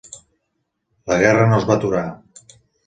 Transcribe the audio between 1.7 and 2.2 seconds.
va aturar.